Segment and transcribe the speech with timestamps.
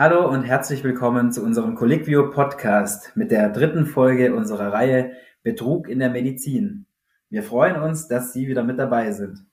[0.00, 5.90] Hallo und herzlich willkommen zu unserem Colliquio Podcast mit der dritten Folge unserer Reihe Betrug
[5.90, 6.86] in der Medizin.
[7.28, 9.44] Wir freuen uns, dass Sie wieder mit dabei sind.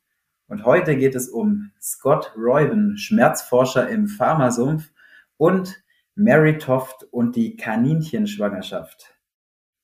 [0.48, 4.90] Und heute geht es um Scott Royven, Schmerzforscher im Pharmasumpf
[5.36, 5.84] und
[6.16, 9.18] Mary Toft und die Kaninchenschwangerschaft.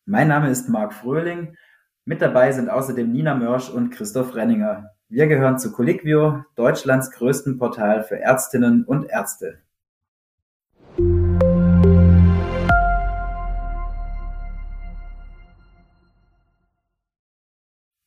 [0.06, 1.58] Mein Name ist Marc Fröhling.
[2.06, 4.92] Mit dabei sind außerdem Nina Mörsch und Christoph Renninger.
[5.10, 9.62] Wir gehören zu Colliquio, Deutschlands größten Portal für Ärztinnen und Ärzte.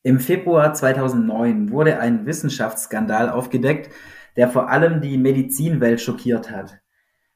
[0.03, 3.89] Im Februar 2009 wurde ein Wissenschaftsskandal aufgedeckt,
[4.35, 6.79] der vor allem die Medizinwelt schockiert hat.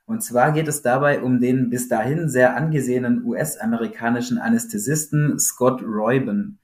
[0.05, 6.59] Und zwar geht es dabei um den bis dahin sehr angesehenen US-amerikanischen Anästhesisten Scott Royben.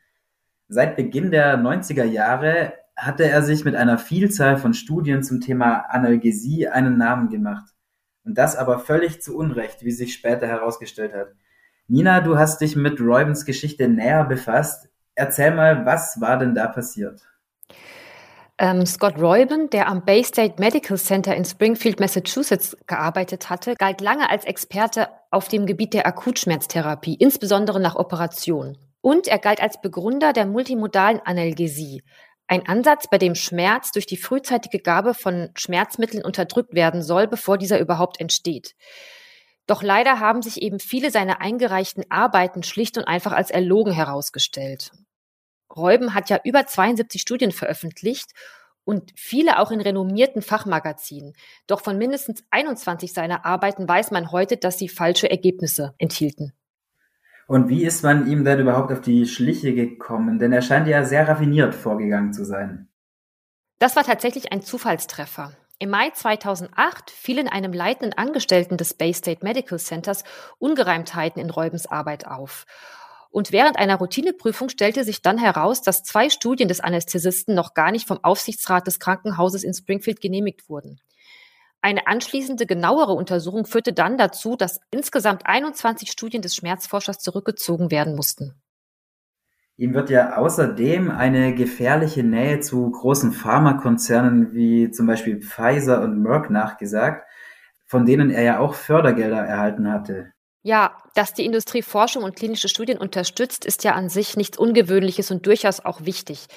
[0.67, 5.85] Seit Beginn der 90er Jahre hatte er sich mit einer Vielzahl von Studien zum Thema
[5.89, 7.73] Analgesie einen Namen gemacht.
[8.25, 11.29] Und das aber völlig zu Unrecht, wie sich später herausgestellt hat.
[11.87, 14.89] Nina, du hast dich mit Roybens Geschichte näher befasst.
[15.17, 17.23] Erzähl mal, was war denn da passiert?
[18.59, 23.99] Ähm, Scott Royben, der am Bay State Medical Center in Springfield, Massachusetts gearbeitet hatte, galt
[23.99, 28.77] lange als Experte auf dem Gebiet der Akutschmerztherapie, insbesondere nach Operationen.
[29.01, 32.03] Und er galt als Begründer der multimodalen Analgesie,
[32.47, 37.57] ein Ansatz, bei dem Schmerz durch die frühzeitige Gabe von Schmerzmitteln unterdrückt werden soll, bevor
[37.57, 38.75] dieser überhaupt entsteht.
[39.65, 44.91] Doch leider haben sich eben viele seiner eingereichten Arbeiten schlicht und einfach als erlogen herausgestellt.
[45.77, 48.31] Räuben hat ja über 72 Studien veröffentlicht
[48.83, 51.33] und viele auch in renommierten Fachmagazinen.
[51.67, 56.53] Doch von mindestens 21 seiner Arbeiten weiß man heute, dass sie falsche Ergebnisse enthielten.
[57.47, 60.39] Und wie ist man ihm denn überhaupt auf die Schliche gekommen?
[60.39, 62.89] Denn er scheint ja sehr raffiniert vorgegangen zu sein.
[63.79, 65.53] Das war tatsächlich ein Zufallstreffer.
[65.79, 70.23] Im Mai 2008 fielen einem leitenden Angestellten des Bay State Medical Centers
[70.57, 72.65] Ungereimtheiten in Räubens Arbeit auf.
[73.29, 77.91] Und während einer Routineprüfung stellte sich dann heraus, dass zwei Studien des Anästhesisten noch gar
[77.91, 80.99] nicht vom Aufsichtsrat des Krankenhauses in Springfield genehmigt wurden.
[81.81, 88.15] Eine anschließende genauere Untersuchung führte dann dazu, dass insgesamt 21 Studien des Schmerzforschers zurückgezogen werden
[88.15, 88.61] mussten.
[89.79, 96.19] Ihm wird ja außerdem eine gefährliche Nähe zu großen Pharmakonzernen wie zum Beispiel Pfizer und
[96.23, 97.27] Merck nachgesagt,
[97.85, 100.33] von denen er ja auch Fördergelder erhalten hatte.
[100.67, 105.31] Ja, dass die Industrie Forschung und klinische Studien unterstützt, ist ja an sich nichts Ungewöhnliches
[105.31, 106.47] und durchaus auch wichtig.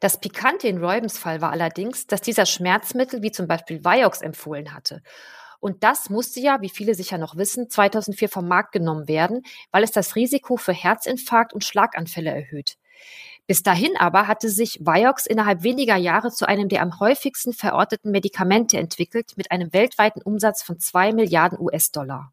[0.00, 4.72] Das Pikante in Reubens Fall war allerdings, dass dieser Schmerzmittel wie zum Beispiel Vioxx empfohlen
[4.72, 5.02] hatte.
[5.60, 9.84] Und das musste ja, wie viele sicher noch wissen, 2004 vom Markt genommen werden, weil
[9.84, 12.78] es das Risiko für Herzinfarkt und Schlaganfälle erhöht.
[13.46, 18.12] Bis dahin aber hatte sich Vioxx innerhalb weniger Jahre zu einem der am häufigsten verorteten
[18.12, 22.32] Medikamente entwickelt, mit einem weltweiten Umsatz von zwei Milliarden US-Dollar.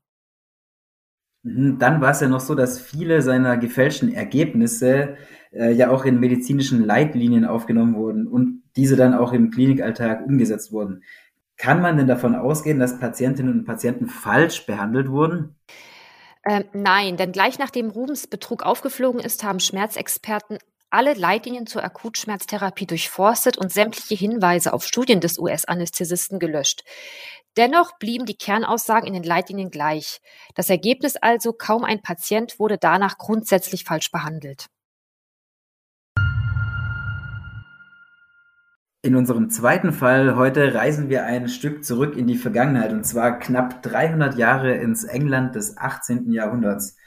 [1.45, 5.15] Mhm, dann war es ja noch so, dass viele seiner gefälschten Ergebnisse
[5.51, 10.71] äh, ja auch in medizinischen Leitlinien aufgenommen wurden und diese dann auch im Klinikalltag umgesetzt
[10.71, 11.03] wurden.
[11.55, 15.55] Kann man denn davon ausgehen, dass Patientinnen und Patienten falsch behandelt wurden?
[16.47, 20.57] Ähm, nein, denn gleich nachdem Rubens Betrug aufgeflogen ist, haben Schmerzexperten
[20.89, 26.83] alle Leitlinien zur Akutschmerztherapie durchforstet und sämtliche Hinweise auf Studien des US-Anästhesisten gelöscht.
[27.57, 30.19] Dennoch blieben die Kernaussagen in den Leitlinien gleich.
[30.55, 34.65] Das Ergebnis also, kaum ein Patient wurde danach grundsätzlich falsch behandelt.
[39.01, 43.39] In unserem zweiten Fall heute reisen wir ein Stück zurück in die Vergangenheit und zwar
[43.39, 46.31] knapp 300 Jahre ins England des 18.
[46.31, 46.97] Jahrhunderts.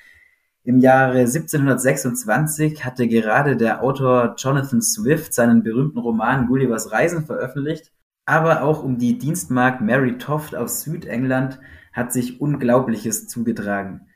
[0.62, 7.92] Im Jahre 1726 hatte gerade der Autor Jonathan Swift seinen berühmten Roman Gullivers Reisen veröffentlicht
[8.28, 11.58] aber auch um die Dienstmagd Mary Toft aus Südengland
[11.94, 14.06] hat sich Unglaubliches zugetragen.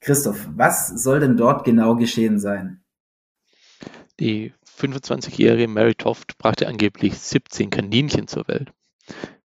[0.00, 2.82] Christoph, was soll denn dort genau geschehen sein?
[4.18, 8.72] Die 25-jährige Mary Toft brachte angeblich 17 Kaninchen zur Welt.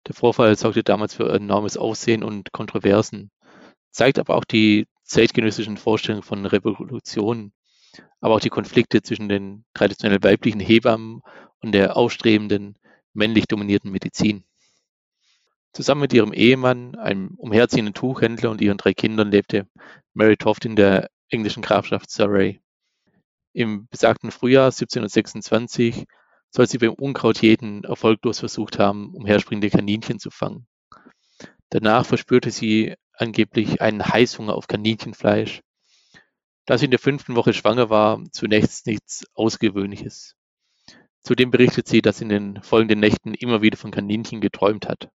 [0.07, 3.29] Der Vorfall sorgte damals für enormes Aussehen und Kontroversen,
[3.91, 7.53] zeigt aber auch die zeitgenössischen Vorstellungen von Revolution,
[8.21, 11.21] aber auch die Konflikte zwischen den traditionell weiblichen Hebammen
[11.61, 12.75] und der aufstrebenden
[13.15, 14.43] männlich dominierten Medizin.
[15.73, 19.67] Zusammen mit ihrem Ehemann, einem umherziehenden Tuchhändler und ihren drei Kindern lebte
[20.13, 22.61] Mary Toft in der englischen Grafschaft Surrey.
[23.53, 26.05] Im besagten Frühjahr 1726
[26.49, 30.67] soll sie beim Unkrautjäten erfolglos versucht haben, umherspringende Kaninchen zu fangen.
[31.69, 35.61] Danach verspürte sie angeblich einen Heißhunger auf Kaninchenfleisch.
[36.65, 40.35] Da sie in der fünften Woche schwanger war, zunächst nichts Außergewöhnliches.
[41.25, 45.09] Zudem berichtet sie, dass sie in den folgenden Nächten immer wieder von Kaninchen geträumt hat.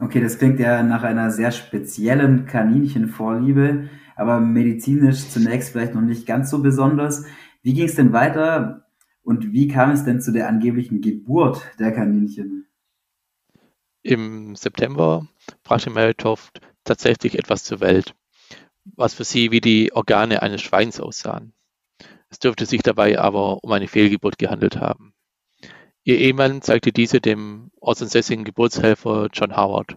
[0.00, 6.26] Okay, das klingt ja nach einer sehr speziellen Kaninchenvorliebe, aber medizinisch zunächst vielleicht noch nicht
[6.26, 7.24] ganz so besonders.
[7.62, 8.88] Wie ging es denn weiter
[9.22, 12.66] und wie kam es denn zu der angeblichen Geburt der Kaninchen?
[14.02, 15.28] Im September
[15.62, 18.16] brachte Meritoft tatsächlich etwas zur Welt,
[18.84, 21.52] was für sie wie die Organe eines Schweins aussahen.
[22.28, 25.14] Es dürfte sich dabei aber um eine Fehlgeburt gehandelt haben.
[26.04, 29.96] Ihr Ehemann zeigte diese dem ortsansässigen Geburtshelfer John Howard.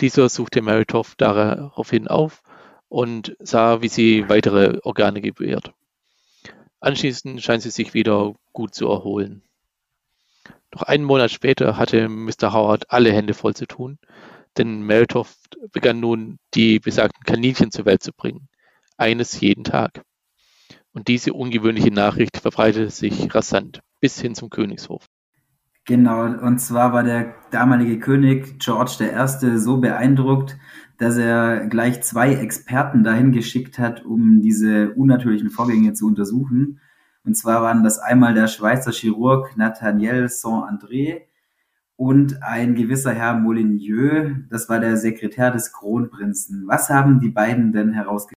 [0.00, 2.42] Dieser suchte Meritoff daraufhin auf
[2.88, 5.72] und sah, wie sie weitere Organe gebärt.
[6.80, 9.42] Anschließend scheint sie sich wieder gut zu erholen.
[10.72, 12.52] Noch einen Monat später hatte Mr.
[12.52, 13.98] Howard alle Hände voll zu tun,
[14.56, 18.48] denn Meritoft begann nun, die besagten Kaninchen zur Welt zu bringen.
[18.96, 20.04] Eines jeden Tag.
[20.94, 25.06] Und diese ungewöhnliche Nachricht verbreitete sich rasant bis hin zum Königshof.
[25.86, 29.58] Genau, und zwar war der damalige König George I.
[29.58, 30.56] so beeindruckt,
[30.96, 36.80] dass er gleich zwei Experten dahin geschickt hat, um diese unnatürlichen Vorgänge zu untersuchen.
[37.24, 41.22] Und zwar waren das einmal der Schweizer Chirurg Nathaniel Saint-André
[41.96, 46.64] und ein gewisser Herr Molyneux, das war der Sekretär des Kronprinzen.
[46.66, 48.34] Was haben die beiden denn herausgefunden?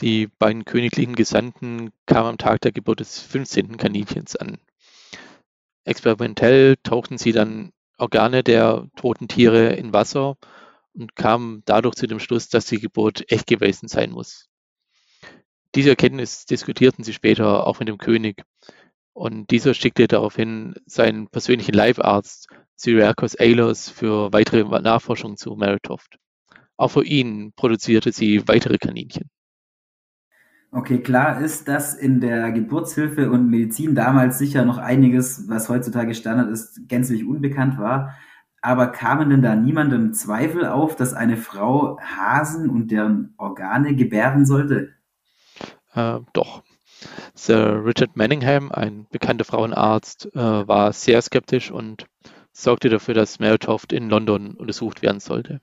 [0.00, 3.78] Die beiden königlichen Gesandten kamen am Tag der Geburt des 15.
[3.78, 4.58] Kaninchens an.
[5.84, 10.36] Experimentell tauchten sie dann Organe der toten Tiere in Wasser
[10.92, 14.50] und kamen dadurch zu dem Schluss, dass die Geburt echt gewesen sein muss.
[15.74, 18.42] Diese Erkenntnis diskutierten sie später auch mit dem König
[19.14, 26.18] und dieser schickte daraufhin seinen persönlichen Leibarzt Cyriacus Aylers für weitere Nachforschungen zu Meritoft.
[26.76, 29.30] Auch für ihn produzierte sie weitere Kaninchen.
[30.72, 36.14] Okay, klar ist, dass in der Geburtshilfe und Medizin damals sicher noch einiges, was heutzutage
[36.14, 38.14] Standard ist, gänzlich unbekannt war.
[38.60, 44.44] Aber kamen denn da niemandem Zweifel auf, dass eine Frau Hasen und deren Organe gebären
[44.44, 44.92] sollte?
[45.94, 46.62] Äh, doch.
[47.34, 50.38] Sir Richard Manningham, ein bekannter Frauenarzt, äh,
[50.68, 52.06] war sehr skeptisch und
[52.52, 55.60] sorgte dafür, dass Meritoft in London untersucht werden sollte.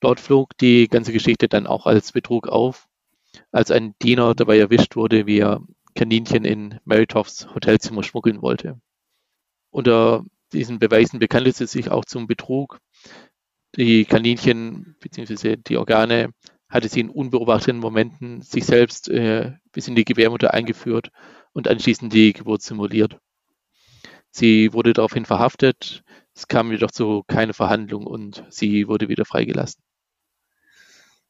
[0.00, 2.87] Dort flog die ganze Geschichte dann auch als Betrug auf
[3.52, 5.60] als ein Diener dabei erwischt wurde, wie er
[5.94, 8.80] Kaninchen in Meritofts Hotelzimmer schmuggeln wollte.
[9.70, 12.80] Unter diesen Beweisen bekannte sie sich auch zum Betrug.
[13.76, 15.56] Die Kaninchen bzw.
[15.56, 16.30] die Organe
[16.68, 21.10] hatte sie in unbeobachteten Momenten sich selbst äh, bis in die Gebärmutter eingeführt
[21.52, 23.18] und anschließend die Geburt simuliert.
[24.30, 26.02] Sie wurde daraufhin verhaftet,
[26.34, 29.82] es kam jedoch zu keiner Verhandlung und sie wurde wieder freigelassen.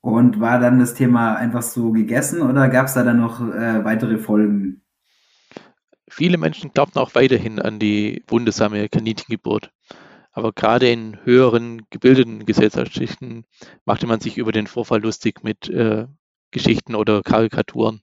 [0.01, 3.85] Und war dann das Thema einfach so gegessen oder gab es da dann noch äh,
[3.85, 4.83] weitere Folgen?
[6.09, 9.71] Viele Menschen glaubten auch weiterhin an die wundersame Kaninchengeburt.
[10.33, 13.45] Aber gerade in höheren gebildeten Gesellschaftsschichten
[13.85, 16.07] machte man sich über den Vorfall lustig mit äh,
[16.51, 18.01] Geschichten oder Karikaturen.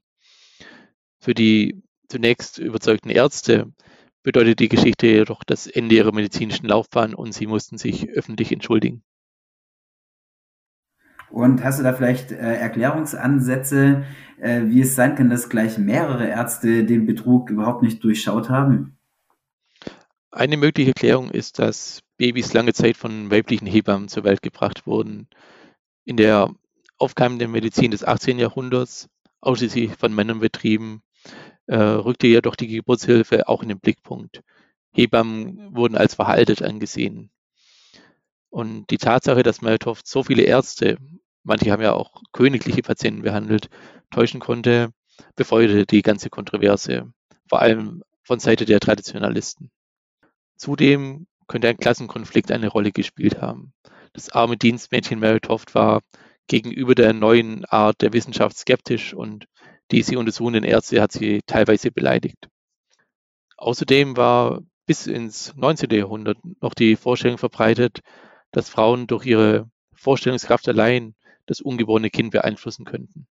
[1.20, 3.72] Für die zunächst überzeugten Ärzte
[4.22, 9.04] bedeutet die Geschichte jedoch das Ende ihrer medizinischen Laufbahn und sie mussten sich öffentlich entschuldigen.
[11.36, 14.06] Und hast du da vielleicht äh, Erklärungsansätze,
[14.40, 18.98] äh, wie es sein kann, dass gleich mehrere Ärzte den Betrug überhaupt nicht durchschaut haben?
[20.32, 25.28] Eine mögliche Erklärung ist, dass Babys lange Zeit von weiblichen Hebammen zur Welt gebracht wurden.
[26.06, 26.56] In der
[26.98, 28.40] aufkeimenden Medizin des 18.
[28.40, 29.10] Jahrhunderts,
[29.42, 31.02] ausschließlich von Männern betrieben,
[31.68, 34.42] äh, rückte jedoch die Geburtshilfe auch in den Blickpunkt.
[34.94, 37.30] Hebammen wurden als verhaltet angesehen.
[38.50, 40.98] Und die Tatsache, dass Malthof so viele Ärzte,
[41.46, 43.70] manche haben ja auch königliche Patienten behandelt,
[44.12, 44.90] täuschen konnte,
[45.36, 47.12] befeuerte die ganze Kontroverse,
[47.48, 49.72] vor allem von Seite der Traditionalisten.
[50.58, 53.74] Zudem könnte ein Klassenkonflikt eine Rolle gespielt haben.
[54.14, 56.02] Das arme Dienstmädchen Mary Toft war
[56.48, 59.46] gegenüber der neuen Art der Wissenschaft skeptisch und
[59.92, 62.50] die sie untersuchenden Ärzte hat sie teilweise beleidigt.
[63.58, 65.92] Außerdem war bis ins 19.
[65.92, 68.02] Jahrhundert noch die Vorstellung verbreitet,
[68.52, 73.28] dass Frauen durch ihre Vorstellungskraft allein das ungeborene Kind beeinflussen könnten.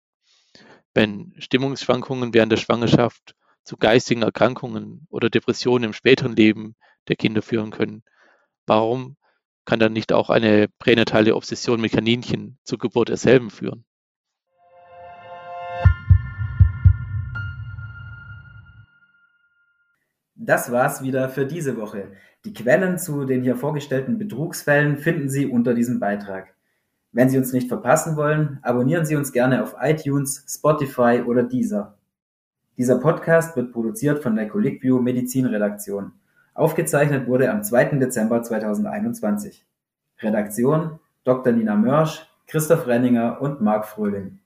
[0.94, 6.76] Wenn Stimmungsschwankungen während der Schwangerschaft zu geistigen Erkrankungen oder Depressionen im späteren Leben
[7.08, 8.04] der Kinder führen können,
[8.66, 9.18] warum
[9.66, 13.86] kann dann nicht auch eine pränatale Obsession mit Kaninchen zur Geburt derselben führen?
[20.36, 22.12] Das war's wieder für diese Woche.
[22.44, 26.54] Die Quellen zu den hier vorgestellten Betrugsfällen finden Sie unter diesem Beitrag.
[27.14, 31.96] Wenn Sie uns nicht verpassen wollen, abonnieren Sie uns gerne auf iTunes, Spotify oder Deezer.
[32.76, 36.14] Dieser Podcast wird produziert von der CollegView Medizin Redaktion.
[36.56, 38.00] Aufgezeichnet wurde am 2.
[38.00, 39.64] Dezember 2021.
[40.22, 41.54] Redaktion Dr.
[41.54, 44.40] Nina Mörsch, Christoph Renninger und Marc Fröhling.